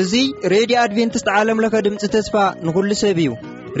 [0.00, 0.12] እዙ
[0.52, 2.34] ሬድዮ ኣድቨንትስት ዓለምለኸ ድምፂ ተስፋ
[2.66, 3.28] ንኩሉ ሰብ እዩ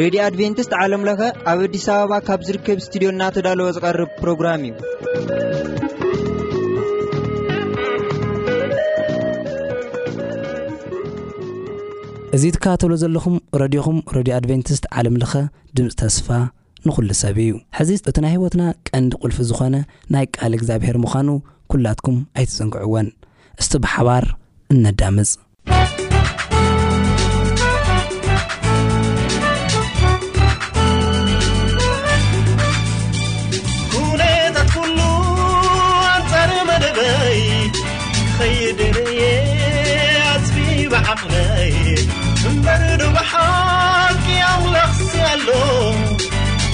[0.00, 1.20] ሬድዮ ኣድቨንትስት ዓለምለኸ
[1.52, 4.74] ኣብ ኣዲስ ኣበባ ካብ ዝርከብ እስትድዮ እናተዳለወ ዝቐርብ ፕሮግራም እዩ
[12.36, 15.34] እዚ ትካተሎ ዘለኹም ረድኹም ረድዮ ኣድቨንትስት ዓለምለኸ
[15.78, 16.28] ድምፂ ተስፋ
[16.88, 19.76] ንኹሉ ሰብ እዩ ሕዚ እቲ ናይ ህይወትና ቀንዲ ቕልፊ ዝኾነ
[20.14, 21.28] ናይ ቃል እግዚኣብሔር ምዃኑ
[21.72, 23.08] ኲላትኩም ኣይትፅንግዕወን
[23.60, 24.24] እስቲ ብሓባር
[24.74, 25.30] እነዳምፅ
[33.94, 34.98] ኩነታት ኩሉ
[36.16, 37.34] ኣጻር መደበይ
[38.38, 39.20] ኸይድርየ
[40.34, 40.56] ኣጽቢ
[40.92, 41.74] ባዓኽይ
[42.50, 45.48] እምበርዱብሓቂኣውላኣኽሲ ኣሎ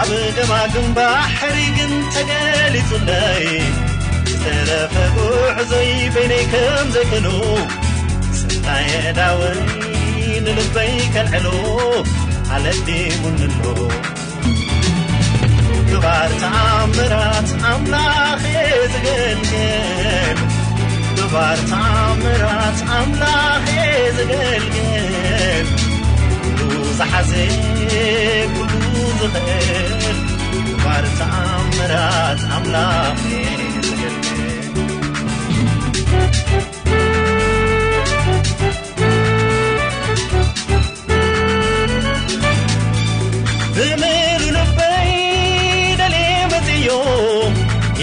[0.00, 0.98] ኣብ ከማግንባ
[1.40, 3.44] ሕሪግን ተገሊፅለይ
[4.28, 5.16] ዝተረፈብ
[5.62, 7.26] ዕዞይ በነይ ከም ዘይከኑ
[8.38, 9.60] ስታይ ኣዳወይ
[10.46, 11.46] ንልበይ ከልዕሉ
[12.56, 13.62] ኣለድሙንዶ
[15.90, 19.52] ክባር ትኣምራት ኣምላኽ የ ዝገልገ
[21.18, 23.84] ክባርትኣምራት ኣምላኽ የ
[24.16, 25.70] ዝገልገብ
[26.50, 27.32] እሉ ዝሓዘ
[29.24, 29.26] ي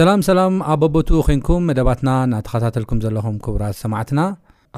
[0.00, 4.20] ሰላም ሰላም ኣብ ኣቦቱ ኮንኩም መደባትና እናተኸታተልኩም ዘለኹም ክቡራት ሰማዕትና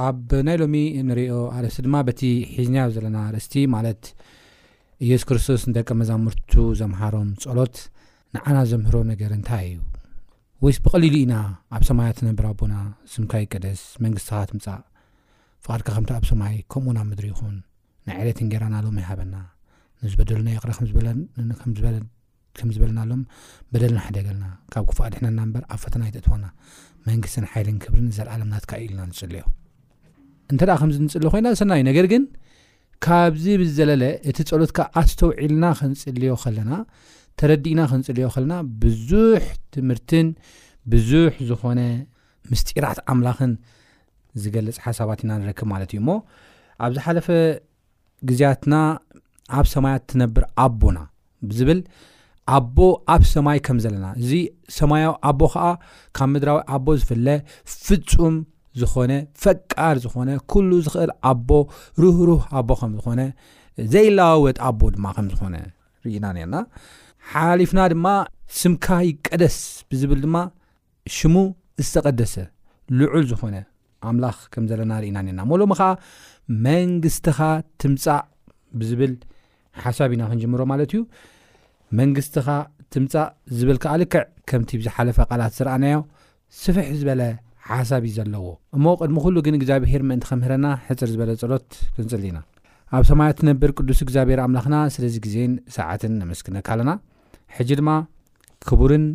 [0.06, 0.74] ኣብ ናይ ሎሚ
[1.08, 2.22] ንሪኦ ኣርእስቲ ድማ በቲ
[2.54, 4.02] ሒዝንያ ዘለና ርእስቲ ማለት
[5.04, 7.76] እየሱ ክርስቶስ ንደቂ መዛምርቱ ዘምሃሮም ፀሎት
[8.36, 9.78] ንዓና ዘምህሮ ነገር እንታይ እዩ
[10.64, 11.36] ወይስ ብቀሊሉ ኢና
[11.78, 12.74] ኣብ ሰማያ ትነብራኣቦና
[13.14, 14.80] ስምካይ ቅደስ መንግስትባትምፃእ
[15.66, 17.54] ፍቓድካ ከምቲ ኣብ ሰማይ ከምኡና ምድሪ ይኹን
[18.10, 19.36] ንዓለት ንጌራና ሎሚ ይሃበና
[20.02, 21.96] ንዝበደሉና የቕ ዝበለከም ዝበለ
[22.58, 23.22] ከም ዝበለናሎም
[23.72, 26.46] በደልና ሓደገልና ካብ ክፍኣ ድሕነና ምበር ኣብ ፈተናይተእትወና
[27.08, 29.42] መንግስትን ሓይልን ክብርን ዘለኣለምናትካይ ኢልና ንፅልዮ
[30.52, 32.22] እንተደኣ ከምዚ እንፅሊ ኮይና ሰናይእዩ ነገር ግን
[33.04, 36.72] ካብዚ ብዘለለ እቲ ፀሎትካ ኣትተውዒልና ክንፅልዮ ኸለና
[37.40, 39.44] ተረዲእና ከንፅልዮ ኸለና ብዙሕ
[39.74, 40.28] ትምህርትን
[40.92, 41.80] ብዙሕ ዝኾነ
[42.52, 43.52] ምስጢራት ኣምላኽን
[44.42, 46.10] ዝገልፅ ሓሳባት ኢና ንርክብ ማለት እዩ እሞ
[46.86, 47.26] ኣብዝሓለፈ
[48.28, 48.74] ግዜያትና
[49.58, 50.98] ኣብ ሰማያት ትነብር ኣቦና
[51.48, 51.80] ብዝብል
[52.56, 52.78] ኣቦ
[53.14, 54.32] ኣብ ሰማይ ከም ዘለና እዚ
[54.76, 55.66] ሰማያዊ ኣቦ ከዓ
[56.16, 57.26] ካብ ምድራዊ ኣቦ ዝፍለ
[57.86, 58.36] ፍፁም
[58.80, 59.12] ዝኾነ
[59.42, 61.50] ፈቃድ ዝኾነ ኩሉ ዝኽእል ኣቦ
[62.02, 63.20] ርህሩህ ኣቦ ከም ዝኾነ
[63.92, 65.54] ዘይለዋወጥ ኣቦ ድማ ከም ዝኾነ
[66.06, 66.54] ርኢና ነና
[67.32, 68.06] ሓሊፍና ድማ
[68.60, 69.58] ስምካይቀደስ
[69.90, 70.36] ብዝብል ድማ
[71.16, 71.34] ሽሙ
[71.84, 72.34] ዝተቀደሰ
[73.00, 73.56] ልዑል ዝኾነ
[74.10, 75.90] ኣምላኽ ከም ዘለና ርኢና ነና መሎም ከዓ
[76.66, 77.38] መንግስትኻ
[77.82, 78.18] ትምፃእ
[78.80, 79.14] ብዝብል
[79.82, 81.00] ሓሳብ ኢና ክንጅምሮ ማለት እዩ
[82.00, 82.46] መንግስትኻ
[82.94, 83.26] ትምፃእ
[83.58, 85.96] ዝብልካ ልክዕ ከምቲ ብዝሓለፈ ቓላት ዝረኣናዮ
[86.60, 87.22] ስፍሕ ዝበለ
[87.66, 88.46] ሓሳብ እዩ ዘለዎ
[88.76, 92.38] እሞ ቅድሚ ኩሉ ግን እግዚኣብሄር ምእንቲ ከምህረና ሕፅር ዝበለ ፀሎት ክንፅል ኢና
[92.96, 96.92] ኣብ ሰማያ ትነብር ቅዱስ እግዚኣብሄር ኣምላኽና ስለዚ ግዜን ሰዓትን ኣምስክነካ ኣለና
[97.58, 97.90] ሕጂ ድማ
[98.70, 99.06] ክቡርን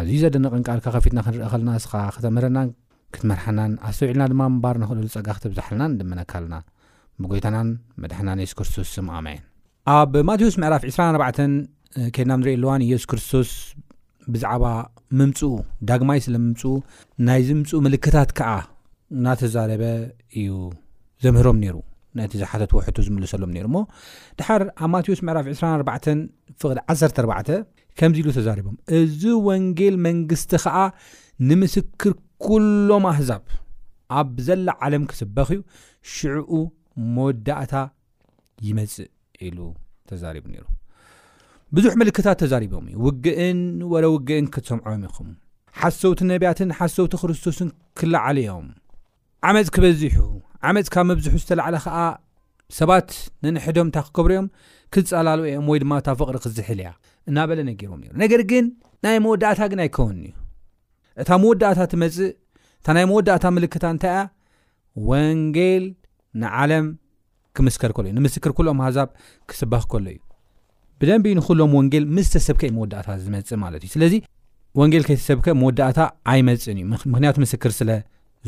[0.00, 1.86] ኣዝዩ ዘደንቅንቃልካ ከፊትና ክንርኢ ከለናስ
[2.16, 2.58] ክተምህረና
[3.14, 6.56] ክትመርሓናን ኣሰተውዕልና ድማ ባር ንክእልሉ ፀጋ ክትብዛሓልና ድመነካኣለና
[8.02, 9.36] ብና ስክርስቶስኣስ
[11.10, 11.68] ዕላፍ 2
[12.16, 13.50] ኬድናብ እንሪኢ ኣለዋን ኢየሱስ ክርስቶስ
[14.32, 14.64] ብዛዕባ
[15.18, 15.50] ምምፅኡ
[15.88, 16.72] ዳግማይ ስለ ምምፅኡ
[17.26, 18.50] ናይዚ ምምፅኡ ምልክታት ከዓ
[19.18, 19.84] እናተዛረበ
[20.40, 20.50] እዩ
[21.24, 21.76] ዘምህሮም ነይሩ
[22.18, 23.78] ነቲ ዝሓተት ወሕቱ ዝምልሰሎም ነሩ ሞ
[24.38, 26.24] ድሓር ኣብ ማቴዎስ ምዕራፍ 24
[26.62, 27.50] ፍቅ14
[28.00, 30.76] ከምዚ ኢሉ ተዛሪቦም እዚ ወንጌል መንግስቲ ኸዓ
[31.50, 32.12] ንምስክር
[32.46, 33.44] ኩሎም ኣህዛብ
[34.20, 35.62] ኣብ ዘላ ዓለም ክስበኽ እዩ
[36.14, 36.52] ሽዑኡ
[37.16, 37.74] መወዳእታ
[38.68, 39.10] ይመፅእ
[39.46, 39.58] ኢሉ
[40.10, 40.64] ተዛሪቡ ነሩ
[41.76, 43.58] ብዙሕ ምልክታት ተዛሪቦም እዩ ውግእን
[43.90, 45.28] ወረ ውግእን ክትሰምዖዎም ኢኹም
[45.80, 47.68] ሓሰውቲ ነቢያትን ሓሰውቲ ክርስቶስን
[47.98, 48.64] ክለዓለዮም
[49.48, 50.16] ዓመፅ ክበዚሑ
[50.70, 51.98] ዓመፅ ካብ መብዝሑ ዝተላዕለ ከዓ
[52.78, 53.10] ሰባት
[53.46, 54.46] ንንሕዶም እንታ ክከብሩ እዮም
[54.94, 56.88] ክፀላለ እዮም ወይ ድማ እታ ፍቕሪ ክዝሕልያ
[57.32, 58.66] እናበለ ነጊሮም ነገር ግን
[59.06, 60.34] ናይ መወዳእታ ግን ኣይከውንን እዩ
[61.24, 62.30] እታ መወዳእታ እትመፅእ
[62.82, 64.16] እታ ናይ መወዳእታ ምልክታ እንታይያ
[65.10, 65.84] ወንጌል
[66.42, 66.88] ንዓለም
[67.58, 69.08] ክምስከር ከሎ እዩ ንምስክር ኩልኦም ኣህዛብ
[69.50, 70.18] ክስባኽ ከሎ እዩ
[71.02, 74.14] ብደንቢ ንኩሎም ወንጌል ምስ ተሰብከ ዩ መወዳእታ ዝመፅ ማለት እዩ ስለዚ
[74.80, 76.00] ወንጌል ከይተሰብከ መወዳእታ
[76.32, 77.90] ኣይመፅን እዩ ምክንያቱ ምስክር ስለ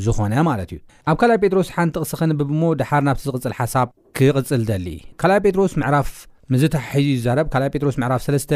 [0.05, 0.79] ዝኾነ ማለት እዩ
[1.11, 3.89] ኣብ ካልይ ጴጥሮስ ሓንቲ ቕስ ኸንብብ ሞ ድሓር ናብቲ ዝቕፅል ሓሳብ
[4.19, 4.87] ክቕፅል ዘሊ
[5.23, 6.11] ካልኣይ ጴጥሮስ ምዕራፍ
[6.55, 8.55] ምዝታሓሒዙዩ ዝዛረብ ካይ ጴጥሮስ ምዕራፍ 3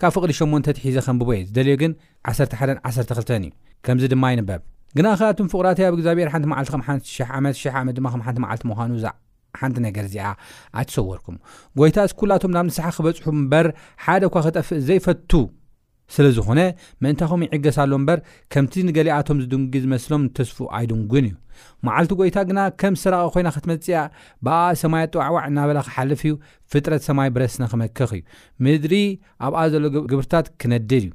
[0.00, 1.92] ካብ ፍቅዲ 8 ትሒዘ ከንብቦእየ ዝደልዮ ግን
[2.32, 3.50] 11 12 እዩ
[3.86, 4.60] ከምዚ ድማ ይንበብ
[4.98, 9.14] ግና ከኣትም ፍቕራት ኣብ ግዚኣብሔር ሓ መዓል0 ዓት 0 ዓት ድማ መዓልቲ ምኑዛዕ
[9.60, 10.26] ሓንቲ ነገር እዚኣ
[10.80, 11.36] ኣትሰወርኩም
[11.80, 13.66] ጎይታ እስ ኩላቶም ናብ ንስሓ ክበፅሑ እምበር
[14.04, 15.32] ሓደ ኳ ክጠፍእ ዘይፈቱ
[16.14, 16.60] ስለ ዝኾነ
[17.02, 18.18] ምእንታይኸም ይዕገሳሎ እምበር
[18.52, 21.34] ከምቲ ንገሊኣቶም ዝድንጊ ዝመስሎም ንተስፉኡ ኣይድንጉን እዩ
[21.86, 23.96] መዓልቲ ጎይታ ግና ከም ዝስረቀ ኮይና ከትመፅያ
[24.46, 26.34] ብኣ ሰማያት ኣጥዋዕዋዕ እናበላ ክሓልፍ እዩ
[26.72, 28.22] ፍጥረት ሰማይ ብረስነ ክመክኽ እዩ
[28.66, 28.94] ምድሪ
[29.46, 31.10] ኣብኣ ዘሎ ግብርታት ክነድድ እዩ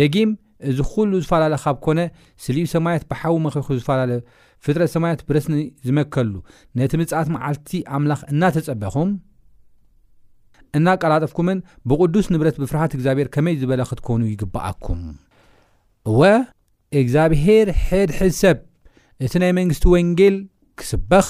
[0.00, 0.32] ደጊም
[0.70, 2.00] እዚ ኩሉ ዝፈላለ ካብ ኮነ
[2.44, 4.20] ስልዩ ሰማያት ብሓዊ መክኹ ዝፈላለዩ
[4.64, 5.54] ፍጥረ ሰማያት ብረስኒ
[5.86, 6.30] ዝመከሉ
[6.78, 9.10] ነቲ ምፅኣት መዓልቲ ኣምላኽ እናተፀበኹም
[10.78, 11.58] እናቀላጠፍኩምን
[11.90, 15.02] ብቅዱስ ንብረት ብፍርሓት እግዚኣብሄር ከመይ ዝበለ ክትኮኑ ይግብኣኩም
[16.12, 16.20] እወ
[17.00, 18.58] እግዚኣብሄር ሕድሕ ሰብ
[19.24, 20.36] እቲ ናይ መንግስቲ ወንጌል
[20.80, 21.28] ክስበኽ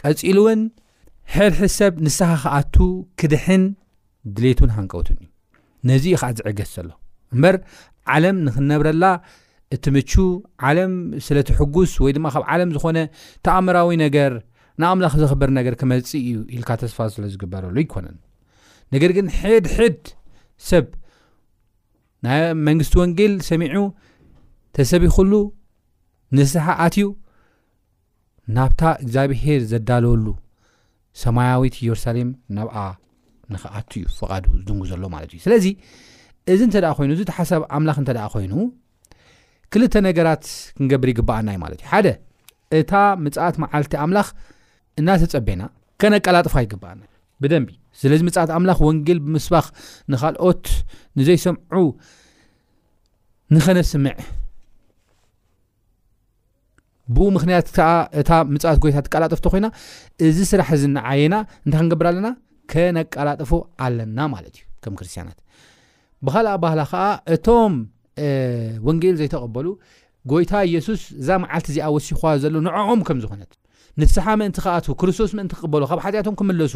[0.00, 0.60] ቀፂሉ እውን
[1.36, 2.76] ሕድሕ ሰብ ንስሓክኣቱ
[3.20, 3.64] ክድሕን
[4.36, 5.28] ድሌትን ሃንቀውትን ዩ
[5.90, 6.88] ነዚ ኢ ከዓ ዝዕገስ ዘሎ
[7.34, 7.56] እምበር
[8.14, 9.04] ዓለም ንክነብረላ
[9.74, 10.12] እቲ ምቹ
[10.68, 10.92] ዓለም
[11.26, 12.98] ስለ ትሕጉስ ወይ ድማ ካብ ዓለም ዝኾነ
[13.46, 14.32] ተኣምራዊ ነገር
[14.82, 18.16] ንኣምላኽ ዘኽብር ነገር ክመፅእ እዩ ኢልካ ተስፋ ስለ ዝግበረሉ ኣይኮነን
[18.94, 20.00] ነገር ግን ሕድሕድ
[20.70, 20.86] ሰብ
[22.24, 22.28] ና
[22.68, 23.78] መንግስቲ ወንጌል ሰሚዑ
[24.76, 25.32] ተሰቢኽሉ
[26.36, 27.06] ንስሓኣትዩ
[28.56, 30.26] ናብታ እግዚኣብሄር ዘዳለወሉ
[31.22, 32.76] ሰማያዊት ኢየሩሳሌም ናብኣ
[33.54, 35.66] ንኽኣቱ እዩ ፍቓዱ ዝድንጉ ዘሎ ማለት እዩ ስለዚ
[36.52, 38.52] እዚ እንተደኣ ኮይኑ እዚ ተሓሳብ ኣምላኽ እንተደ ኮይኑ
[39.74, 40.42] ክልተ ነገራት
[40.76, 42.06] ክንገብር ይግበኣናዩ ማለት እዩ ሓደ
[42.78, 42.92] እታ
[43.24, 44.28] ምፅኣት መዓልቲ ኣምላኽ
[45.00, 45.62] እናተፀበና
[46.00, 47.02] ከነቀላጥፋ ይግበኣና
[47.42, 47.68] ብደንቢ
[48.00, 49.66] ስለዚ ምኣት ኣምላኽ ወንጌል ብምስባኽ
[50.12, 50.66] ንካልኦት
[51.18, 51.78] ንዘይሰምዑ
[53.54, 54.16] ንኸነስምዕ
[57.14, 57.88] ብኡ ምክንያት ከዓ
[58.20, 59.66] እታ ምፅኣት ጎይታ ትቃላጥፍቶ ኮይና
[60.26, 62.28] እዚ ስራሕ ዝናዓየና እንታይ ክንገብር ኣለና
[62.72, 63.50] ከነቀላጥፎ
[63.86, 65.38] ኣለና ማለት እዩ ከም ክርስትያናት
[66.26, 67.04] ብካልኣ ባህላ ከዓ
[67.36, 67.72] እቶም
[68.86, 69.66] ወንጌል ዘይተቐበሉ
[70.30, 73.52] ጎይታ ኣየሱስ እዛ መዓልቲ እዚኣ ወሲዋ ዘሎ ንዕኦም ከም ዝኾነት
[74.00, 76.74] ንስሓ ምእንቲ ከኣት ክርስቶስ ምእንቲ ክቕበሉ ካብ ሓጢኣቶም ክምለሱ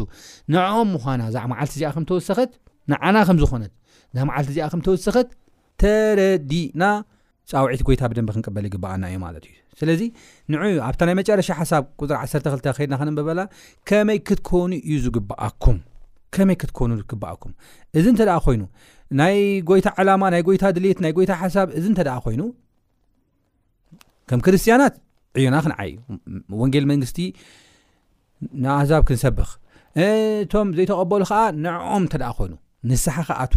[0.53, 2.51] ንዕም ምኳና እዛ መዓልቲ እዚኣ ከምተወሰኸት
[2.93, 3.71] ንዓና ከም ዝኾነት
[4.13, 5.29] እዛ መዓልቲ እዚኣ ከምተወሰኸት
[5.81, 6.83] ተረዲእና
[7.51, 10.01] ፃውዒት ጎይታ ብድንቢ ክንቅበል ይግበኣና እዩ ማለት እዩ ስለዚ
[10.53, 12.45] ንዕ ኣብታ ናይ መጨረሻ ሓሳብ ቁጥሪ 12ተ
[12.77, 13.39] ከድና ከነበበላ
[13.89, 15.77] ከመይ ክትኮኑ እዩ ዝግብኣኩም
[16.35, 17.51] ከመይ ክትከኑ ዝግበኣኩም
[17.97, 18.61] እዚ እንተደኣ ኮይኑ
[19.19, 19.35] ናይ
[19.67, 22.41] ጎይታ ዓላማ ናይ ጎይታ ድሌት ናይ ጎይታ ሓሳብ እዚ እንተ ኮይኑ
[24.29, 24.95] ከም ክርስትያናት
[25.39, 25.93] ዕዮና ክንዓይዩ
[26.61, 27.19] ወንጌል መንግስቲ
[28.63, 29.49] ንኣዛብ ክንሰብኽ
[30.05, 32.53] እቶም ዘይተቀበሉ ከዓ ንዕኦም እንተ ኮይኑ
[32.89, 33.53] ንስሓከኣት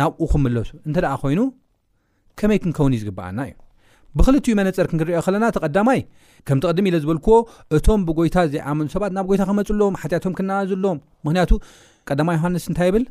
[0.00, 1.40] ናብኡ ክምለሱ እንተ ደ ኮይኑ
[2.38, 3.54] ከመይ ክንከውኑ እዩ ዝግበኣና እዩ
[4.18, 6.00] ብክልቲኡ መነፀርክ ክሪኦ ከለና እተ ቐዳማይ
[6.48, 7.34] ከምቲ ቐድሚ ኢለ ዝበልክዎ
[7.76, 11.50] እቶም ብጎይታ ዘይዓመኑ ሰባት ናብ ጎይታ ክመፅሎዎም ሓጢኣቶም ክነናዝሎዎም ምክንያቱ
[12.08, 13.04] ቀዳማ ዮሃንስ እንታይ ይብል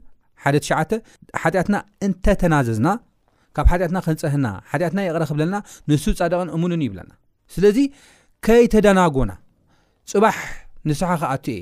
[0.44, 0.72] ሓደ ትሽ
[1.44, 1.75] ሓጢኣትና
[2.06, 2.88] እንተተናዘዝና
[3.58, 5.58] ካብ ሓጢኣትና ክንፀህና ሓጢኣትና የቕረ ክብለልና
[5.89, 7.12] ንሱ ፃደቕን እሙንን ይብለና
[7.56, 7.77] ስለዚ
[8.48, 9.32] ከይተዳናጎና
[10.13, 10.38] ፅባሕ
[10.89, 11.62] ንስሓ ክኣት እየ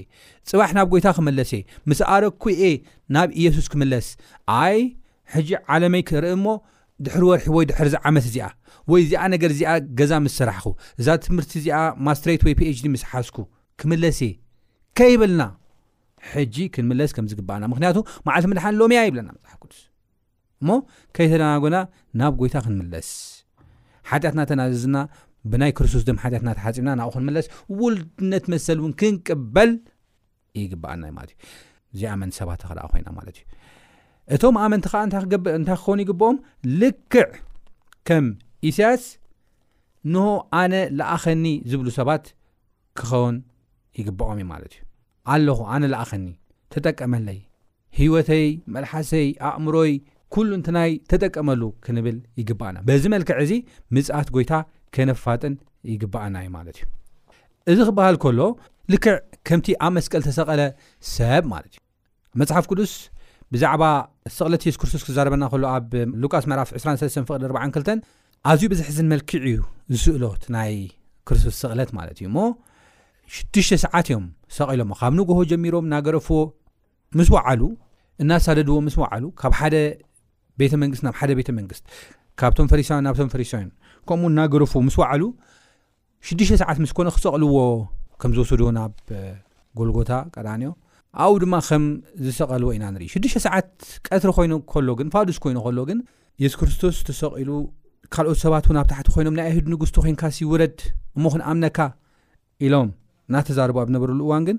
[0.50, 1.52] ፅባሕ ናብ ጎይታ ክመለሰ
[1.90, 2.72] ምስኣረኩ እ
[3.16, 4.08] ናብ ኢየሱስ ክመለስ
[4.64, 4.80] ኣይ
[5.36, 6.46] ሕጂ ዓለመይ ክርኢ እሞ
[7.06, 8.48] ድሕር ወርሒ ወይ ድሕርዓመት እዚኣ
[8.92, 10.66] ወይ እዚኣ ነገር እዚኣ ገዛ ምስስራሕኹ
[11.00, 13.38] እዛ ትምህርቲ እዚኣ ማስትሬት ወ pችዲ ምስ ሓስኩ
[13.80, 14.34] ክምለስእ
[14.98, 15.44] ከይብልና
[16.32, 17.98] ሕጂ ክንምለስ ከም ዝግበኣና ምክንያቱ
[18.28, 19.82] መዓለቲ መድሓን ሎም እያ ይብለና መፅሓፍ ክዱስ
[20.62, 20.70] እሞ
[21.16, 21.78] ከይተደናጎና
[22.20, 23.10] ናብ ጎይታ ክንምለስ
[24.12, 24.98] ሓጢኣትና ተናዘዝና
[25.52, 27.48] ብናይ ክርስቶስ ድ ሓጢያትናተሓፂምና ናብኡ ክንምለስ
[27.82, 29.72] ውልድነት መሰል እውን ክንቅበል
[30.62, 31.36] ይግበአናዩማለት ዩ
[31.96, 33.46] እዚኣ መን ሰባት ተክአ ኮይና ማለት እዩ
[34.34, 36.38] እቶም ኣመንቲ ከዓ እንታይ ክኸውን ይግብኦም
[36.82, 37.26] ልክዕ
[38.08, 38.26] ከም
[38.70, 39.04] እስያስ
[40.14, 40.26] ንሆ
[40.62, 42.26] ኣነ ላኣኸኒ ዝብሉ ሰባት
[43.00, 43.38] ክኸውን
[44.00, 44.84] ይግብኦም እዩ ማለት እዩ
[45.36, 46.26] ኣለኹ ኣነ ላኣኸኒ
[46.74, 47.40] ተጠቀመለይ
[48.00, 49.92] ህወተይ መልሓሰይ ኣእምሮይ
[50.34, 53.52] ኩሉ እንትናይ ተጠቀመሉ ክንብል ይግባአና በዚ መልክዕ እዚ
[53.96, 54.54] ምፅኣት ጎይታ
[54.96, 55.56] ከነፋጥን
[55.94, 58.40] ይግባኣና እዩ ማለት እዩ እዚ ክበሃል ከሎ
[58.94, 59.14] ልክዕ
[59.50, 60.62] ከምቲ ኣብ መስቀል ተሰቐለ
[61.16, 61.82] ሰብ ማለት እዩ
[62.42, 62.94] መፅሓፍ ቅዱስ
[63.54, 63.82] ብዛዕባ
[64.36, 67.90] ሰቕለት የሱስክርስቶስ ክዛረበና ከሎ ኣብ ሉቃስ ምዕራፍ 23 ፍቅድ42
[68.52, 69.58] ኣዝዩ ብዝሕዚመልክዕ እዩ
[69.94, 70.72] ዝስእሎት ናይ
[71.30, 72.38] ክርስቶስ ስቕለት ማለት እዩ እሞ
[73.36, 74.26] ሽዱሽተ ሰዓት እዮም
[74.58, 76.42] ሰቂሎሞ ካብ ንጎሆ ጀሚሮም ናገረፎዎ
[77.20, 77.62] ምስ ወዓሉ
[78.24, 79.76] እናሳደድዎ ምስ ወዓሉ ካብ ሓደ
[80.62, 81.84] ቤተ መንግስት ናብ ሓደ ቤተ መንግስት
[82.40, 83.70] ካብቶም ፈሪሳን ናብም ፈሪሳዮን
[84.10, 85.24] ከምኡ እናገረፉዎ ምስ ወዓሉ
[86.30, 87.58] 6ዱሽተ ሰዓት ምስኮነ ክፀቕልዎ
[88.22, 88.94] ከም ዝወስድዎ ናብ
[89.80, 90.70] ጎልጎታ ቀዳንዮ
[91.24, 91.84] ኣብኡ ድማ ከም
[92.26, 93.70] ዝሰቐልዎ ኢና ንርኢ 6ሰዓት
[94.08, 94.54] ቀትሪ ኮይኑ
[94.88, 96.00] ሎግን ፋዱስ ኮይኑ ከሎ ግን
[96.40, 97.50] ኢየሱስ ክርስቶስ ተሰቂሉ
[98.14, 100.78] ካልኦት ሰባትን ኣብ ታሕቲ ኮይኖም ናይ ኣይሂድ ንጉስቲ ኮንካሲውረድ
[101.18, 101.78] እምኹን ኣምነካ
[102.66, 102.90] ኢሎም
[103.30, 104.58] እናተዛርቡ ኣብነበረሉ እዋን ግን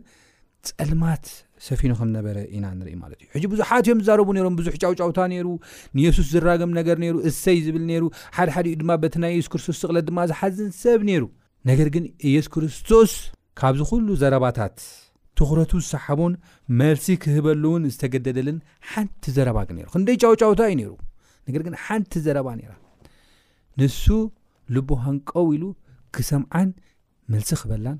[0.79, 1.25] ፀልማት
[1.67, 5.47] ሰፊኑ ከምዝነበረ ኢና ንርኢ ማለት እዩ ሕጂ ብዙሓት ዮም ዝዛረቡ ነሮም ብዙሕ ጫውጫውታ ነይሩ
[5.99, 8.05] ንየሱስ ዝራገም ነገር ነይሩ እሰይ ዝብል ነይሩ
[8.39, 11.25] ሓደሓደእዩ ድማ በቲ ናይ የሱስ ክርስቶስ ዝቕለት ድማ ዝሓዝን ሰብ ነይሩ
[11.73, 13.13] ነገር ግን ኢየሱስ ክርስቶስ
[13.63, 14.77] ካብ ዝኩሉ ዘረባታት
[15.39, 16.35] ትኽረቱ ዝሰሓቡን
[16.81, 18.59] መልሲ ክህበሉእውን ዝተገደደልን
[18.91, 20.91] ሓንቲ ዘረባ ግ ነሩ ክንደይ ጫውጫውታ እዩ ነይሩ
[21.49, 22.73] ነገር ግን ሓንቲ ዘረባ ነይራ
[23.81, 24.03] ንሱ
[24.75, 25.65] ልቦሃንቀው ኢሉ
[26.17, 26.69] ክሰምዓን
[27.33, 27.99] መልሲ ክበላን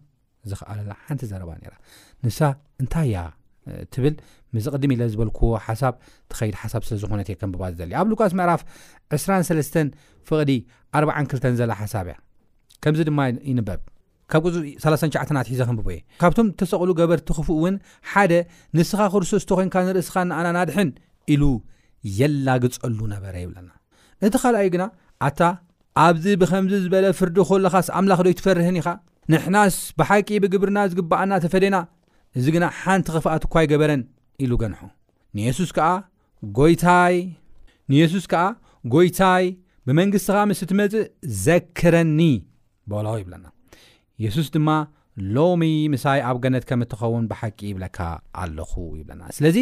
[0.51, 1.75] ዝኽኣለላ ሓንቲ ዘረባ ነይራ
[2.27, 2.39] ንሳ
[2.83, 3.25] እንታይ ያ
[3.95, 4.15] ትብል
[4.55, 5.95] ምዚ ቅድሚ ኢለ ዝበልክዎ ሓሳብ
[6.31, 8.63] ተኸይድ ሓሳብ ስለ ዝኾነት እየ ከንብባ ዝደልዩ ኣብ ሉካስ ምዕራፍ
[9.17, 9.89] 2ስራሰለስተን
[10.29, 10.53] ፍቕዲ
[10.99, 11.03] ኣዓ
[11.33, 12.17] 2ልተን ዘላ ሓሳብ እያ
[12.83, 13.81] ከምዚ ድማ ይንበብ
[14.33, 15.89] ካብ ፅ 39ትሒዘብቦ
[16.21, 17.75] ካብቶም ተሰቕሉ ገበርቲ ኽፉእ እውን
[18.13, 18.33] ሓደ
[18.77, 20.89] ንስኻ ክርስቶስ እተኮንካ ንርእስኻ እንኣና ናድሕን
[21.35, 21.43] ኢሉ
[22.19, 23.69] የላግጸሉ ነበረ ይብለና
[24.29, 24.85] እቲ ኻልኣይ ግና
[25.29, 25.41] ኣታ
[26.07, 28.89] ኣብዚ ብኸምዚ ዝበለ ፍርዲ ኮለኻስ ኣምላኽ ዶይ ትፈርህን ኢኻ
[29.33, 31.77] ንሕናስ ብሓቂ ብግብርና ዝግባኣና ተፈደና
[32.39, 34.03] እዚ ግና ሓንቲ ኽፍኣ ትኳይ ገበረን
[34.45, 34.81] ኢሉ ገንሖ
[35.39, 35.71] ንየሱስ
[38.33, 38.41] ከዓ
[38.95, 39.45] ጎይታይ
[39.89, 41.05] ብመንግስትኻ ምስ እትመፅእ
[41.45, 42.19] ዘክረኒ
[42.91, 43.47] በላ ይብለና
[44.25, 44.71] የሱስ ድማ
[45.37, 47.99] ሎሚ ምሳይ ኣብ ገነት ከም እትኸውን ብሓቂ ይብለካ
[48.43, 49.59] ኣለኹ ይብለና ስለዚ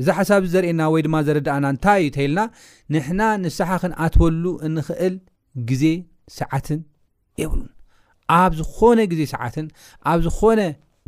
[0.00, 2.40] እዚ ሓሳብ ዚ ዘርእየና ወይ ድማ ዘረዳእና እንታይዩ ተይልና
[2.94, 5.14] ንሕና ንስሓ ክንኣትወሉ እንኽእል
[5.70, 5.84] ግዜ
[6.38, 6.80] ሰዓትን
[7.42, 7.70] የብሉን
[8.40, 9.66] ኣብ ዝኾነ ግዜ ሰዓትን
[10.10, 10.60] ኣብ ዝኾነ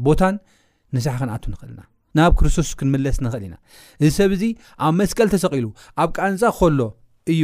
[0.09, 0.37] ቦታን
[0.97, 1.81] ንስሓ ክንኣት ንኽእልና
[2.19, 3.57] ናብ ክርስቶስ ክንምለስ ንኽእል ኢና
[4.03, 4.45] እዚ ሰብ እዚ
[4.87, 5.67] ኣብ መስቀል ተሰቂሉ
[6.05, 6.81] ኣብ ቃንፃ ከሎ
[7.35, 7.43] እዩ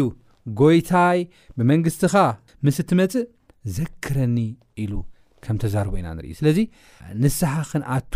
[0.61, 1.21] ጎይታይ
[1.59, 2.15] ብመንግስትኻ
[2.67, 3.27] ምስ እትመፅእ
[3.77, 4.39] ዘክረኒ
[4.85, 4.93] ኢሉ
[5.47, 6.59] ከም ተዛርበ ኢና ንኢ ስለዚ
[7.23, 8.15] ንስሓ ክንኣቱ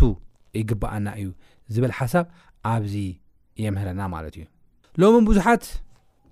[0.59, 1.27] ይግባኣና እዩ
[1.73, 2.25] ዝብል ሓሳብ
[2.71, 2.95] ኣብዚ
[3.63, 4.43] የምህረና ማለት እዩ
[5.01, 5.63] ሎሚ ብዙሓት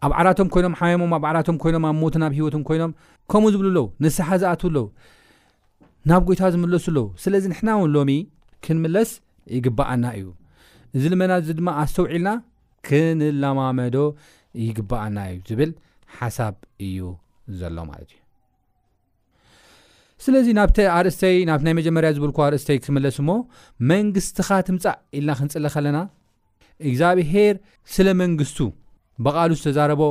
[0.08, 2.91] ኣብ ዓላቶም ኮይኖም ሓማሞም ኣብ ዓላቶም ኮይኖም ኣብ ሞትን ናብ ሂወቶም ኮይኖም
[3.32, 4.86] ከምኡ ዝብሉ ኣለዉ ንስሓ ዝኣትውኣለዉ
[6.12, 8.12] ናብ ጎይታ ዝምለሱኣለዉ ስለዚ ንሕና እውን ሎሚ
[8.65, 9.12] ክንምለስ
[9.58, 10.27] ይግባኣና እዩ
[10.98, 12.29] እዚ ልመና እዚ ድማ ኣስተውዒልና
[12.88, 13.98] ክንለማመዶ
[14.68, 15.74] ይግባኣና እዩ ዝብል
[16.18, 16.56] ሓሳብ
[16.88, 17.00] እዩ
[17.60, 18.18] ዘሎ ማለት እዩ
[20.23, 23.29] ስለዚ ናብቲ ኣርእስተይ ናብቲ ናይ መጀመርያ ዝብልኩ ኣርእስተይ ክትመለስ እሞ
[23.91, 25.99] መንግስትኻ ትምፃእ ኢልና ክንፅለ ከለና
[26.89, 27.55] እግዚኣብሄር
[27.93, 28.57] ስለ መንግስቱ
[29.25, 30.01] ብቃሉ ዝተዛረቦ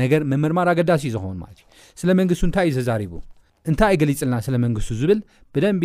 [0.00, 1.64] ነገር መምርማር ኣገዳሲ እዩ ዝኸውን ማለት እዩ
[2.00, 3.14] ስለ መንግስቱ እንታይ እዩ ዝተዛሪቡ
[3.70, 5.20] እንታይ ይገሊፅልና ስለ መንግስቱ ዝብል
[5.56, 5.84] ብደንቢ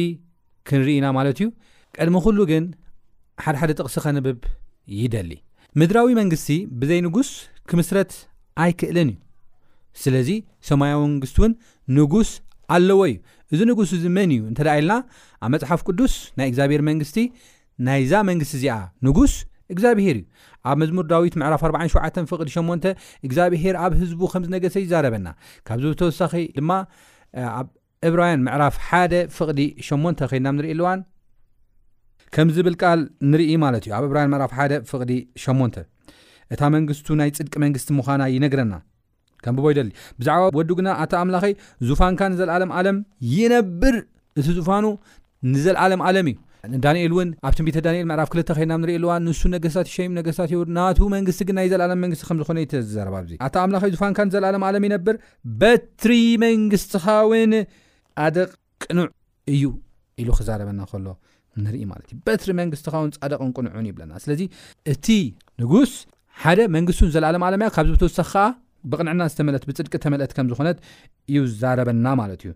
[0.69, 1.47] ክንርኢና ማለት እዩ
[1.97, 2.65] ቀድሚ ኩሉ ግን
[3.45, 4.39] ሓደሓደ ጥቕሲ ኸንብብ
[5.01, 5.31] ይደሊ
[5.79, 6.49] ምድራዊ መንግስቲ
[6.81, 7.29] ብዘይ ንጉስ
[7.69, 8.11] ክምስረት
[8.63, 9.17] ኣይክእልን እዩ
[10.03, 10.29] ስለዚ
[10.69, 11.53] ሶማለያዊ መንግስቲ እውን
[11.97, 12.29] ንጉስ
[12.75, 13.15] ኣለዎ እዩ
[13.53, 14.93] እዚ ንጉስ እዚ መን እዩ እንተደ ኢልና
[15.45, 17.17] ኣብ መፅሓፍ ቅዱስ ናይ እግዚኣብሄር መንግስቲ
[17.87, 18.75] ናይዛ መንግስቲ እዚኣ
[19.07, 19.33] ንጉስ
[19.73, 20.25] እግዚኣብሄር እዩ
[20.69, 22.81] ኣብ መዝሙር ዳዊት ምዕራፍ 47 ፍቕዲ 8ን
[23.27, 25.27] እግዚኣብሄር ኣብ ህዝቡ ከምዝነገሰ ይዛረበና
[25.69, 26.71] ካብዚ ተወሳኺ ድማ
[27.59, 27.67] ኣብ
[28.09, 30.99] ዕብራውያን ምዕራፍ ሓደ ፍቕዲ ሸሞን ኮይድና ንርኢ ኣልዋን
[32.35, 32.99] ከም ዝብል ቃል
[33.31, 35.11] ንርኢ ማለት እዩ ኣብ ዕብራን ምዕፍ ሓደ ፍቕዲ
[35.45, 35.59] ሸን
[36.53, 38.73] እታ መንግስቱ ናይ ፅድቂ መንግስቲ ምዃና ይነግረና
[39.45, 41.53] ከም ብቦይ ደሊ ብዛዕባ ወዱ ግና ኣተ ኣምላኸይ
[41.89, 42.97] ዙፋንካ ንዘለኣለም ዓለም
[43.35, 43.95] ይነብር
[44.39, 44.85] እቲ ዙፋኑ
[45.53, 46.37] ንዘለዓለም ዓለም እዩ
[46.83, 51.55] ዳንኤል እውን ኣብትቢተ ዳንኤል ምዕራፍ ክልተ ኸይና ንሪኢልዋ ንሱ ነገስታት ሸም ነገስታት ናቱ መንግስቲ ግን
[51.59, 53.15] ናይ ዘለኣለም መንስቲ ከምዝኾነ ተዘረባ
[53.45, 55.15] ኣ ኣምላ ዙፋንካዘለኣለም ለም ይነብር
[55.61, 56.13] በትሪ
[56.45, 57.53] መንግስትኻውን
[58.19, 59.07] ፃደቅቅኑዕ
[59.55, 59.65] እዩ
[60.21, 61.07] ኢሉ ክዛረበና ከሎ
[61.65, 64.41] ንርኢ ማትእዩ በትሪ መንግስትኻውን ፃደቅንቅኑዑን ይብለና ስለዚ
[64.93, 65.07] እቲ
[65.61, 65.93] ንጉስ
[66.41, 68.43] ሓደ መንግስት ዘለኣለም ዓለም እ ካብዚ ብተወሳኪ ከዓ
[68.91, 70.77] ብቅንዕና ዝተመለት ብፅድቂ ተመልአት ከም ዝኮነት
[71.35, 72.51] ይዛረበና ማለት እዩ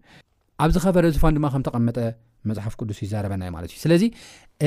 [0.63, 1.98] ኣብዚ ኸፈረ ዝፋኑ ድማ ከም ተቐመጠ
[2.50, 4.03] መፅሓፍ ቅዱስ ይዛረበና እዩ ማለት እዩ ስለዚ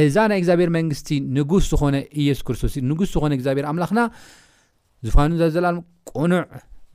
[0.05, 4.01] እዛ ናይ እግዚኣብሄር መንግስቲ ንጉስ ዝኮነ ኢየሱ ክርስቶስ ንጉስ ዝኮነ እግዚኣብሄር ኣምላኽና
[5.07, 5.69] ዝፋኑ ዘዘላ
[6.13, 6.43] ቁኑዕ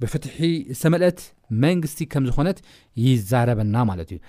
[0.02, 0.38] ብፍትሒ
[0.78, 1.20] ዝተመልአት
[1.66, 2.60] መንግስቲ ከም ዝኮነት
[3.06, 4.20] ይዛረበና ማለት እዩ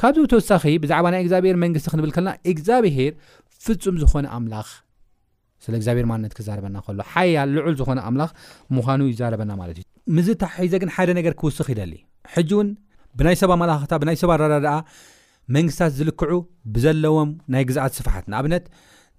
[0.00, 3.12] ካብዚ ተወሳኺ ብዛዕባ ናይ እግዚኣብሄር መንግስቲ ክንብል ከለና እግዚኣብሄር
[3.62, 4.68] ፍፁም ዝኮነ ኣምላኽ
[5.64, 8.30] ስለ እግዚኣብሔር ማንነት ክዛርበና ከሎ ሓያ ልዑል ዝኮነ ኣምላኽ
[8.76, 9.84] ምዃኑ ይዛረበና ማለት እዩ
[10.16, 11.92] ምዝ ታሒዘግን ሓደ ነገር ክውስኽ ይደሊ
[12.34, 12.68] ሕጂ እውን
[13.18, 14.74] ብናይ ሰብ ኣማላክታ ብናይ ሰብ ኣረዳ ድኣ
[15.56, 16.32] መንግስትታት ዝልክዑ
[16.74, 18.64] ብዘለዎም ናይ ግዛኣት ስፍሓት ንኣብነት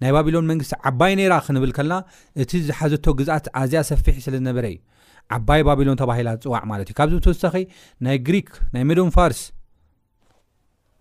[0.02, 1.94] ናይ ባቢሎን መንግስቲ ዓባይ ነይራ ክንብል ከለና
[2.42, 4.78] እቲ ዝሓዘቶ ግዝኣት ኣዝያ ሰፊሒ ስለ ዝነበረ ዩ
[5.36, 7.54] ዓባይ ባቢሎን ተባሂላ ዝፅዋዕ ማለት እዩ ካብዚ ተወሳኺ
[8.06, 9.40] ናይ ግሪክ ናይ ሜዶን ፋርስ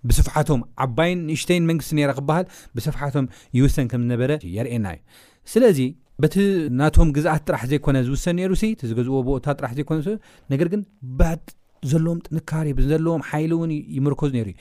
[0.10, 3.26] ብስፋሓቶም ዓባይን ንእሽተይን መንግስቲ ነራ ክበሃል ብስፍሓቶም
[3.58, 5.00] ይውሰን ከም ዝነበረ የርኤየና እዩ
[5.54, 5.80] ስለዚ
[6.24, 6.36] በቲ
[6.80, 10.00] ናቶም ግዛኣት ጥራሕ ዘይኮነ ዝውሰን ነይሩ ቲዝገዝዎ ቦታ ጥራሕ ዘይኮነ
[10.54, 10.82] ነገር ግን
[11.20, 11.44] ባት
[11.92, 14.56] ዘለዎም ጥንካሪ ዘለዎም ሓይሊ እውን ይመርኮዝ ነሩ ዩ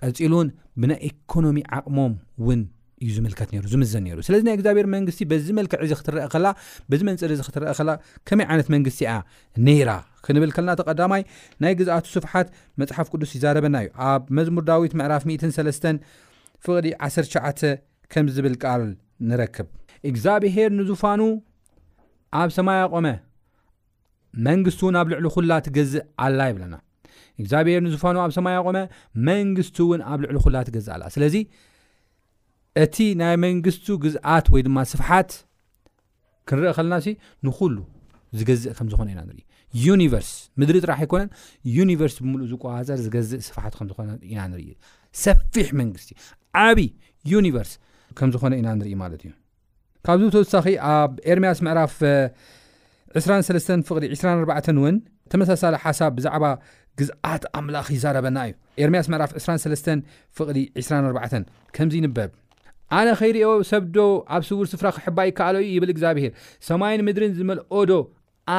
[0.00, 0.48] ቀፂሉ እውን
[0.80, 2.60] ብናይ ኢኮኖሚ ዓቅሞም እውን
[3.04, 5.94] እዩዝት ዝምዘ ሩስለዚ ናይ እግዚኣብሄር መንግስቲ በዚ መልክዕ ዚ
[6.32, 7.92] ክበዚ መንፅሪ እዚ ክትረአ ላ
[8.28, 9.12] ከመይ ዓይነት መንግስቲ እያ
[9.66, 9.90] ነይራ
[10.24, 11.22] ክንብል ከለናተቀዳማይ
[11.62, 12.48] ናይ ግዛኣቱ ስፍሓት
[12.80, 15.24] መፅሓፍ ቅዱስ ይዛረበና እዩ ኣብ መዝሙር ዳዊት ምዕራፍ
[16.64, 17.38] ፍቕዲ 1ሸ
[18.12, 18.82] ከም ዝብል ቃል
[19.28, 19.68] ንረክብ
[20.10, 21.20] እግዚኣብሄር ንዝፋኑ
[22.40, 23.06] ኣብ ሰማያ ቆመ
[24.46, 28.78] መንስ ውን ኣብ ልዕ ላ ትገዝእ ኣላ ይብናእግዚኣብሄር ንዝፋኑ ኣብ ሰማያ ቆመ
[29.28, 31.34] መንግስቲ ውን ኣብ ልዕሊ ኩላ ትገዝእ ኣላ ስለዚ
[32.82, 35.30] እቲ ናይ መንግስቲ ግዝኣት ወይ ድማ ስፍሓት
[36.48, 37.08] ክንርኢ ከለና ሲ
[37.46, 37.76] ንኩሉ
[38.38, 39.40] ዝገዝእ ከም ዝኾነ ኢና ንርኢ
[39.84, 40.30] ዩኒቨርስ
[40.60, 41.28] ምድሪ ጥራሕ ኮነን
[41.76, 44.64] ዩኒቨርስ ብምሉእ ዝቆዋፀር ዝገዝእ ስፍሓት ከምዝኾነ ኢናንርኢ
[45.24, 46.10] ሰፊሕ መንግስቲ
[46.66, 46.78] ዓብ
[47.32, 47.72] ዩኒቨርስ
[48.20, 49.30] ከም ዝኾነ ኢና ንርኢ ማለት እዩ
[50.06, 51.94] ካብዚ ተወሳኺ ኣብ ኤርሜያስ ምዕራፍ
[53.20, 54.96] 23 ፍቕሊ 24 እውን
[55.32, 56.44] ተመሳሳሊ ሓሳብ ብዛዕባ
[57.00, 58.54] ግዝኣት ኣምላኽ ይዛረበና እዩ
[58.84, 62.30] ኤርሜያስ ምዕራፍ 2 ፍቕሊ 24 ከምዚ ይንበብ
[62.98, 63.96] ኣነ ከይሪኦ ሰብዶ
[64.36, 66.32] ኣብ ስውር ስፍራ ክሕባ ይከኣሎ ዩ ይብል እግዚኣብሄር
[66.68, 67.92] ሰማይን ምድርን ዝመልኦ ዶ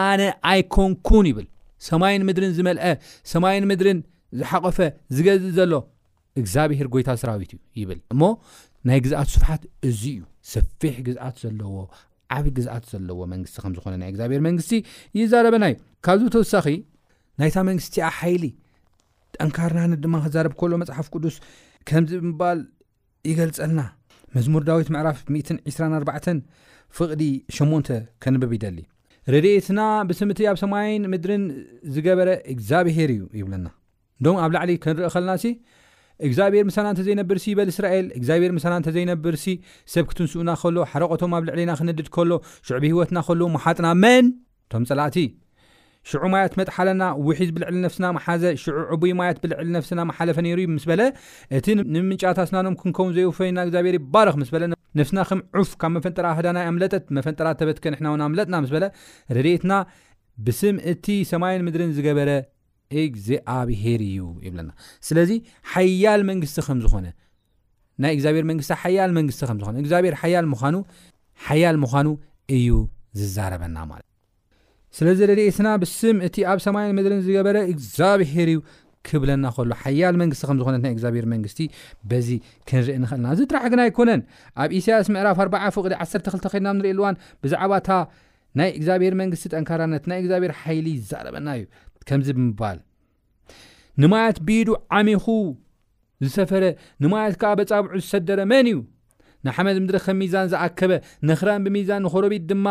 [0.05, 1.47] ኣነ ኣይኮንኩን ይብል
[1.89, 2.83] ሰማይን ምድርን ዝመልአ
[3.33, 3.99] ሰማይን ምድርን
[4.39, 4.77] ዝሓቆፈ
[5.15, 5.73] ዝገዝእ ዘሎ
[6.41, 8.21] እግዚኣብሄር ጎይታ ሰራዊት እዩ ይብል እሞ
[8.87, 10.19] ናይ ግዝኣት ስፉሓት እዙ እዩ
[10.53, 11.75] ስፊሕ ግዝኣት ዘለዎ
[12.37, 14.71] ዓብይ ግዝኣት ዘለዎ መንግስቲ ከምዝኾነ ናይ እግዚኣብሄር መንግስቲ
[15.19, 16.65] ይዛረበና እዩ ካብዚ ተወሳኺ
[17.41, 18.43] ናይታ መንግስቲኣ ሓይሊ
[19.35, 21.35] ጠንካርናኒ ድማ ክዛረብ ከሎ መፅሓፍ ቅዱስ
[21.89, 22.59] ከምዚ ብምባል
[23.29, 23.81] ይገልፀልና
[24.37, 26.39] መዝሙር ዳዊት ምዕራፍ 124
[26.97, 27.23] ፍቕዲ
[27.59, 28.77] 8 ከንብብ ይደሊ
[29.33, 31.43] ረድኤትና ብስምቲ ኣብ ሰማይን ምድርን
[31.95, 33.67] ዝገበረ እግዚኣብሄር እዩ ይብለና
[34.25, 35.53] ዶ ኣብ ላዕሊ ክንርኢ ከለና ሲ
[36.27, 39.45] እግዚኣብሔር ምሳና እንተ ዘይነብርሲ በል እስራኤል እግዚኣብሄር ምሳና ንተ ዘይነብርሲ
[39.93, 42.31] ሰብ ክትንስኡና ከሎ ሓረቆቶም ኣብ ልዕሊና ክነድድ ከሎ
[42.69, 44.25] ሽዕቢ ህወትና ከልዎ መሓጥና መን
[44.73, 45.17] ቶም ፀላእቲ
[46.09, 50.85] ሽዑ ማየት መጥሓለና ውሒዝ ብልዕሊ ነፍስና ሓዘ ሽ ዕይ ማየት ብልዕል ነፍስና ሓለፈ ሩ ምስ
[50.89, 51.01] በለ
[51.57, 55.23] እቲ ንምጫታስናኖም ክንከውን ዘይውፈና ግዚብሔረስፍና
[55.59, 55.95] ፍብ
[57.27, 57.55] ፈጥራዳ
[59.43, 59.73] ጥትና
[60.45, 62.29] ብስምእቲ ሰማይን ምድርን ዝገበረ
[63.15, 64.69] ግዚኣብሄር እዩ ይብለና
[65.07, 65.31] ስለዚ
[65.73, 67.05] ሓያል መንግስቲ ምዝኾነ
[68.03, 68.61] ናይ እግዚኣብሔር መንግ
[68.97, 69.07] ያ
[69.83, 70.47] ዝግዚኣብሔር ሓያል
[71.83, 72.07] ምኑ
[72.57, 72.67] እዩ
[73.21, 74.07] ዝዛረበና ለት
[74.97, 78.59] ስለዚ ደድኤትና ብስም እቲ ኣብ ሰማይን ምድርን ዝገበረ እግዚኣብሄር እዩ
[79.07, 81.59] ክብለና ከሉ ሓያል መንግስቲ ከምዝኾነት ናይ እግዚኣብሄር መንግስቲ
[82.09, 82.27] በዚ
[82.69, 84.21] ክንርኢ ንክእልና ዝትራሕግና ኣይኮነን
[84.63, 87.89] ኣብ እሳያስ ምዕራፍ 40 ፍቅዲ 12ተ ኮልና ብ ንሪእ ኣልዋን ብዛዕባ እታ
[88.59, 91.63] ናይ እግዚኣብሄር መንግስቲ ጠንካራነት ናይ እግዚኣብሄር ሓይሊ ዝዛረበና እዩ
[92.09, 92.79] ከምዚ ብምባል
[94.03, 95.25] ንማያት ቢዱ ዓሚኹ
[96.25, 96.63] ዝሰፈረ
[97.05, 98.79] ንማያት ከዓ በፃብዑ ዝሰደረ መን እዩ
[99.47, 100.91] ንሓመድ ምድሪ ከም ሚዛን ዝኣከበ
[101.29, 102.65] ንክራን ብሚዛን ንክረቢት ድማ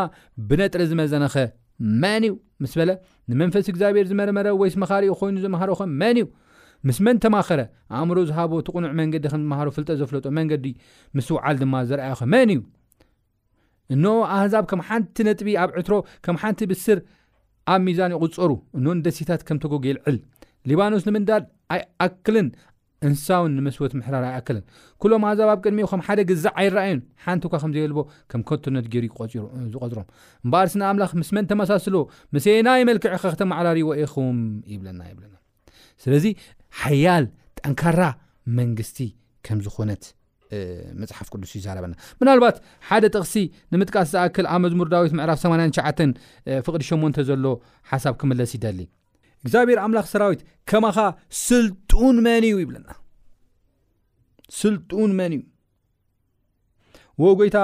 [0.50, 1.34] ብነጥረ ዝመዘነኸ
[2.02, 2.32] መን እዩ
[2.62, 2.90] ምስ በለ
[3.30, 6.26] ንመንፈስ እግዚኣብሔር ዝመረመረ ወይስ መኻሪኡ ኮይኑ ዘመሃሮኸ መን እዩ
[6.88, 7.60] ምስ መን ተማኸረ
[7.96, 10.64] ኣእምሮ ዝሃቦ ትቕኑዕ መንገዲ ከምዝምሃሮ ፍልጠ ዘፍለጦ መንገዲ
[11.16, 12.60] ምስ ውዓል ድማ ዘርኣዩኸ መን እዩ
[13.94, 14.04] እኖ
[14.36, 16.98] ኣህዛብ ከም ሓንቲ ነጥቢ ኣብ ዕትሮ ከም ሓንቲ ብስር
[17.72, 20.18] ኣብ ሚዛን ይቁፀሩ እኖን ደሲታት ከም ተጎግልዕል
[20.70, 22.48] ሊባኖስ ንምንዳድ ኣይ ኣክልን
[23.08, 24.64] እንስሳውን ንመስወት ምሕራር ኣይኣክልን
[25.02, 27.98] ኩሎም ኣዛባብ ቅድሚ ከም ሓደ ግዛዕ ኣይረኣዩን ሓንቲ ኳ ከምዘይብልቦ
[28.30, 29.04] ከም ኮትነት ጊሩ
[29.72, 30.06] ዝቆፅሮም
[30.44, 31.94] እምበል ስንኣምላኽ ምስ መን ተመሳስሎ
[32.36, 34.38] ምስና መልክዕ ኸ ክተማዕራርዎ ኢኹም
[34.74, 35.34] ይብለና ይብለና
[36.04, 36.26] ስለዚ
[36.82, 37.26] ሓያል
[37.60, 38.00] ጠንካራ
[38.60, 38.98] መንግስቲ
[39.46, 40.04] ከም ዝኾነት
[41.02, 42.56] መፅሓፍ ቅዱስ እዩረበና ምናልባት
[42.88, 43.36] ሓደ ጥቕሲ
[43.72, 47.44] ንምጥቃስ ዝኣክል ኣብ መዝሙር ዳዊት ምዕራፍ 8ሸ ፍቅዲ 8 ዘሎ
[47.92, 48.80] ሓሳብ ክምለስ ይደሊ
[49.44, 50.96] እግዚኣብሔር አምላኽ ሰራዊት ከማኻ
[51.46, 52.88] ስልጡን መን እዩ ይብለና
[54.60, 55.42] ስልጡን መን እዩ
[57.24, 57.58] ወጎይታ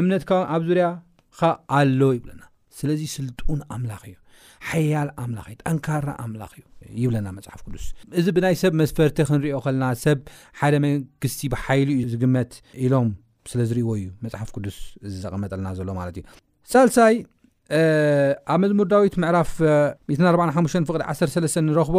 [0.00, 0.88] እምነትካ ኣብ ዙርያ
[1.38, 1.42] ካ
[1.78, 2.42] ኣሎ ይብለና
[2.78, 4.16] ስለዚ ስልጡን ኣምላኽ እዩ
[4.68, 6.64] ሓያል ኣምላኽ እዩ ጠንካራ ኣምላኽ እዩ
[7.04, 7.84] ይብለና መፅሓፍ ቅዱስ
[8.20, 10.18] እዚ ብናይ ሰብ መስፈርቲ ክንሪኦ ከለና ሰብ
[10.60, 12.52] ሓደ መንግስቲ ብሓይሉ እዩ ዝግመት
[12.84, 13.10] ኢሎም
[13.50, 14.78] ስለ ዝርእዎ እዩ መፅሓፍ ቅዱስ
[15.24, 16.24] ዘቐመጠለና ዘሎ ማለት እዩ
[16.74, 17.14] ሳልሳይ
[18.52, 19.50] ኣብ መዝሙር ዳዊት ምዕራፍ
[20.10, 21.96] 145 ፍቅዲ 13 ንረኽቦ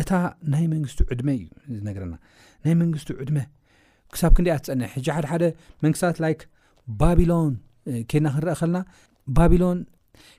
[0.00, 0.10] እታ
[0.52, 1.42] ናይ መንግስቲ ዕድመ እዩ
[1.80, 2.14] ዝነገረና
[2.64, 3.38] ናይ መንግስቲ ዕድመ
[4.14, 5.44] ክሳብ ክንደኣ ትፀኒሐ ሕዚ ሓደሓደ
[5.84, 6.32] መንግስታት ላይ
[7.02, 7.52] ባቢሎን
[8.10, 8.78] ኬድና ክንረአ ኸልና
[9.36, 9.78] ባቢሎን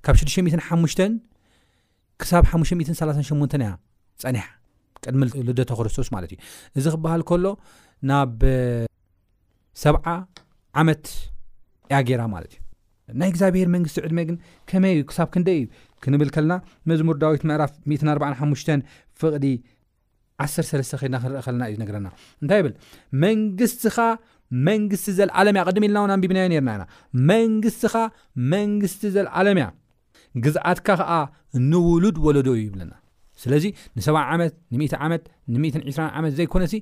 [0.05, 1.01] ካብ 65
[2.23, 3.71] ክሳብ 538 እያ
[4.23, 4.43] ፀኒሓ
[5.05, 6.39] ቅድሚ ልደቶ ክርስቶስ ማለት እዩ
[6.79, 7.45] እዚ ክበሃል ከሎ
[8.11, 8.37] ናብ
[9.85, 10.05] ሰብዓ
[10.81, 11.05] ዓመት
[11.93, 12.61] ያገይራ ማለት እዩ
[13.19, 14.37] ናይ እግዚኣብሄር መንግስቲ ዕድመ ግን
[14.69, 15.63] ከመይ ዩ ክሳብ ክንደ እዩ
[16.03, 16.53] ክንብል ከለና
[16.89, 17.71] መዝሙር ዳዊት ምዕራፍ
[18.13, 18.71] 45
[19.21, 19.45] ፍቕዲ
[20.45, 22.07] 1ሰስተ ኸድና ክንርኢ ከለና እዩነገረና
[22.41, 22.73] እንታይ ይብል
[23.23, 23.97] መንግስትኻ
[24.67, 26.83] መንግስቲ ዘለዓለምያ ቅዲሚ ኢልና ውና ን ቢብናዮ ነርና ኢና
[27.31, 27.93] መንግስትኻ
[28.53, 29.67] መንግስቲ ዘለኣለምያ
[30.45, 31.11] ግዝኣትካ ኸዓ
[31.71, 32.93] ንውሉድ ወለዶ እዩ ይብለና
[33.43, 33.65] ስለዚ
[33.97, 36.73] ንሰ ዓመት ን ዓመት ን2 ዓመት ዘይኮነሲ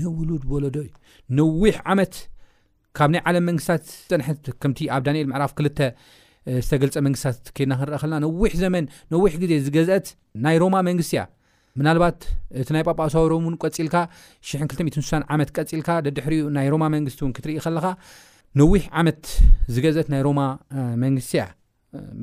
[0.00, 0.90] ንውሉድ ወለዶ እዩ
[1.38, 2.14] ንዊሕ ዓመት
[2.98, 5.80] ካብ ናይ ዓለም መንግስትታት ፅንሐት ከምቲ ኣብ ዳንኤል ምዕራፍ ክተ
[6.64, 10.06] ዝተገልፀ መንግስትታት ከድና ክንረአ ከለና ነዊሕ ዘመን ነዊሕ ግዜ ዝገዝአት
[10.46, 11.22] ናይ ሮማ መንግስት እያ
[11.80, 12.18] ምናልባት
[12.62, 13.94] እቲ ናይ ጳጳ ኣሰዋዊሮም ውን ቀፅልካ
[14.50, 17.86] 26 ዓመት ቀፅልካ ደድሕሪኡ ናይ ሮማ መንግስቲ እውን ክትርኢ ከለኻ
[18.62, 19.22] ነዊሕ ዓመት
[19.76, 20.40] ዝገዝአት ናይ ሮማ
[21.04, 21.44] መንግስት እያ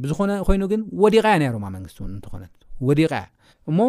[0.04, 2.54] ብዝኾነ ኮይኑ ግን ወዲቃያ ናይ ሮማ መንግስቲ እውን እንትኾነት
[2.90, 3.80] ወዲቀያእሞ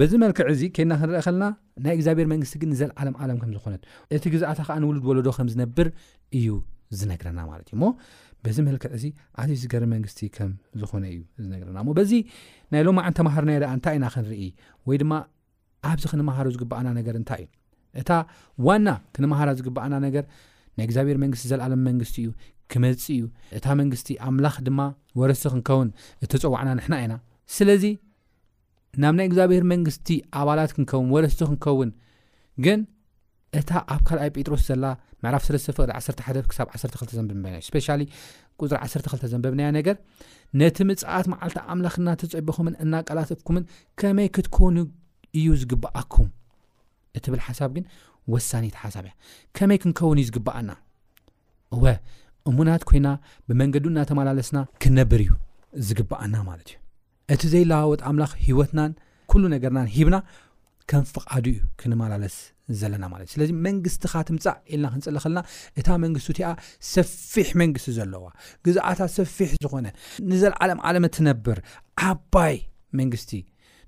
[0.00, 1.44] በዚ መልክዕ እዚ ኬና ክንረአ ከለና
[1.84, 3.82] ናይ እግዚኣብሄር መንግስቲ ግን ዘለዓለም ዓለም ከም ዝኾነት
[4.16, 5.88] እቲ ግዛኣታ ከዓ ንውሉድ ወለዶ ከም ዝነብር
[6.38, 6.48] እዩ
[6.98, 7.86] ዝነግረና ማለት እዩ ሞ
[8.44, 9.06] በዚ መልክዕ ዚ
[9.42, 12.12] ኣዝዩ ዚገር መንግስ ከምዝኾነ እዩ ዝነግረና ሞበዚ
[12.74, 14.42] ናይ ሎማ ዓንተማሃርና እንታይ ኢና ክንርኢ
[14.90, 15.12] ወይድማ
[15.90, 17.48] ኣብዚ ክንምሃሮ ዝግበኣና ነገር እንታይ እዩ
[18.00, 18.10] እታ
[18.66, 20.24] ዋና ክንማሃራ ዝግባኣና ነገር
[20.78, 22.30] ናይ እግዚኣብሔር መንግስ ዘለዓለም መንግስቲ እዩ
[22.72, 23.22] ክመፅ እዩ
[23.58, 24.80] እታ መንግስቲ ኣምላኽ ድማ
[25.22, 25.90] ወርሲ ክንከውን
[26.26, 27.14] እተፀዋዕና ንሕና ኢና
[29.02, 30.08] ናብ ናይ እግዚኣብሔር መንግስቲ
[30.40, 31.90] ኣባላት ክንከውን ወለስቲ ክንከውን
[32.64, 32.80] ግን
[33.58, 34.84] እታ ኣብ ካልኣይ ጴጥሮስ ዘላ
[35.24, 37.86] ምዕራፍ ስለዝተፈቅዲ 1 ሓ ክሳብ 12 ዘንብብና ስፔሻ
[38.60, 39.96] ፅሪ 12ተ ዘንብብና ነገር
[40.60, 43.64] ነቲ ምፅኣት መዓልታ ኣምላኽ እናተፀቢኹምን እናቀላትኩምን
[44.02, 44.76] ከመይ ክትኮኑ
[45.40, 46.28] እዩ ዝግብኣኩም
[47.18, 47.84] እትብል ሓሳብ ግን
[48.34, 49.14] ወሳኒ ቲ ሓሳብ እያ
[49.58, 50.70] ከመይ ክንከውን እዩ ዝግብኣና
[51.76, 51.84] እወ
[52.50, 53.08] እሙናት ኮይና
[53.48, 55.30] ብመንገዱ እናተመላለስና ክነብር እዩ
[55.90, 56.76] ዝግብኣና ማለት እዩ
[57.34, 58.92] እቲ ዘይለዋወጥ ኣምላኽ ሂወትናን
[59.30, 60.16] ኩሉ ነገርናን ሂብና
[60.90, 62.36] ከም ፍቃዱ እዩ ክንመላለስ
[62.80, 65.40] ዘለና ማለትእዩ ስለዚ መንግስትኻ ትምፃእ ኢልና ክንፅለ ከለና
[65.80, 66.48] እታ መንግስትቲኣ
[66.92, 68.24] ሰፊሕ መንግስቲ ዘለዋ
[68.66, 69.86] ግዛኣታት ሰፊሕ ዝኾነ
[70.30, 71.58] ንዘለዓለም ዓለም ትነብር
[72.10, 72.56] ኣባይ
[73.00, 73.30] መንግስቲ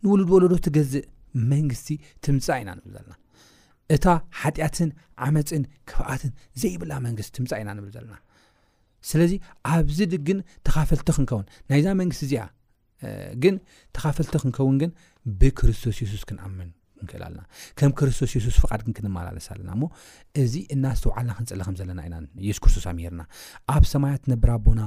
[0.04, 1.06] ንውሉድ ወለዶ ትገዝእ
[1.52, 1.88] መንግስቲ
[2.26, 3.14] ትምፃእ ኢና ንብል ዘለና
[3.96, 4.06] እታ
[4.40, 4.90] ሓጢኣትን
[5.26, 8.16] ዓመፅን ክፍኣትን ዘይብላ መንግስቲ ትምፃ ኢና ንብል ዘለና
[9.10, 9.32] ስለዚ
[9.72, 12.44] ኣብዚ ድግን ተኻፈልቲ ክንከውን ናይዛ መንግስቲ እዚኣ
[13.42, 13.54] ግን
[13.96, 14.90] ተኻፈልቲ ክንከውን ግን
[15.40, 17.42] ብክርስቶስ የሱስ ክንኣምን ክንክእል ኣለና
[17.78, 19.82] ከም ክርስቶስ የሱስ ፍቃድ ግን ክንመላለስ ኣለና እሞ
[20.42, 23.22] እዚ እናዝተውዓልና ክንፀሊ ከም ዘለና ኢናን የሱ ክርስቶስ ኣሚሄርና
[23.74, 24.82] ኣብ ሰማያ ትነብር ኣቦና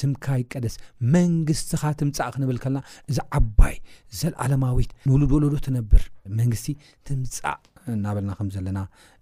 [0.00, 0.76] ስምካይ ቀደስ
[1.16, 3.76] መንግስትኻ ትምፃእ ክንብል ከለና እዚ ዓባይ
[4.20, 6.04] ዘለኣለማዊት ንብሉ ድወለዶ ትነብር
[6.40, 6.68] መንግስቲ
[7.10, 7.58] ትምፃእ
[7.96, 8.78] እናበልና ከም ዘለና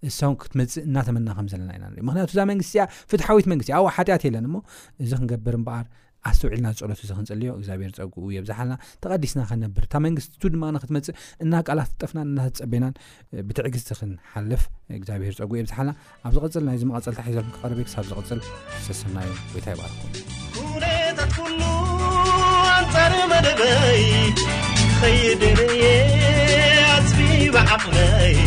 [0.09, 4.45] እሳ ክትመፅእ እናተመና ከም ዘለና ኢና ምክንያቱ እዛ መንግስቲእያ ፍትሓዊት መንግስቲ እ ኣዋ ሓጢኣት የለን
[4.53, 4.57] ሞ
[5.03, 5.85] እዚ ክንገብር እምበኣር
[6.29, 11.53] ኣዝ ተውዒልና ፀሎት እዚ ክንጽልዮ እግዚኣብሔር ፀጉኡ የብዛሓልና ተቐዲስና ከነብር እታ መንግስቲቱ ድማነ ክትመፅእ እና
[11.67, 12.93] ቃላት ጠፍናን እና ዝፀበናን
[13.47, 14.63] ብትዕግዝቲክንሓልፍ
[14.99, 15.91] እግዚኣብሔር ፀጉኡ እየብዝሓልና
[16.27, 18.39] ኣብ ዝቕፅል ናይ ዝ መቐፀልታሕ ሒዘ ክቐርብ ክሳብ ዝቕፅል
[18.87, 20.03] ስሰናዩ ወይ ታ ይባኣልኩ
[20.55, 21.59] ጉነታት ኩሉ
[22.77, 24.03] ኣንፃር መደበይ
[25.01, 25.83] ኸይድርየ
[26.95, 27.19] ኣስቢ
[27.55, 28.37] ባዓኽበይ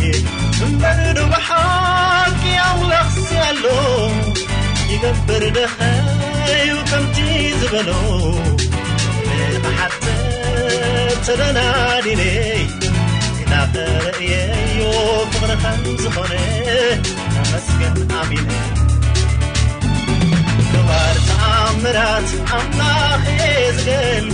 [0.67, 3.65] እበርዱ ብሓቂኣውላኣክሲ ኣሎ
[4.93, 5.75] ይገብር ደኸ
[6.57, 7.17] ዩ ከምቲ
[7.61, 7.89] ዝበሎ
[9.53, 9.95] ንብሓት
[11.25, 12.61] ተረናድነይ
[13.41, 14.79] እዳኸረእየዮ
[15.33, 16.31] ፍቕረከን ዝኾነ
[17.41, 17.79] ኣመስኪ
[18.19, 18.49] ኣብነ
[20.71, 22.79] ክባርትኣምራት ኣላ
[23.77, 24.27] ዝገል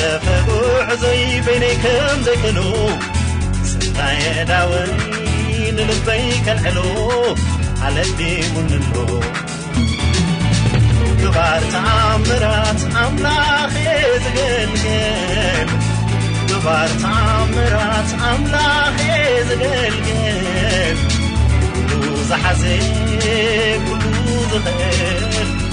[0.00, 2.58] ረፈብዕዘይ በነይ ከምዘይክእሎ
[3.70, 4.92] ስንታይ ኣዳወይ
[5.76, 6.80] ንልበይ ከልዕሎ
[7.82, 7.96] ሓለ
[8.52, 8.70] ሙን
[11.36, 12.42] ባርኣምት
[13.02, 13.26] ኣምላ
[14.24, 15.70] ዝል
[16.64, 17.02] ባር ት
[18.42, 18.54] ምላ
[19.48, 21.00] ዝገልገብ
[22.28, 22.62] ዝሓዘ
[24.00, 24.14] ሉ
[24.64, 25.63] ዝኽእል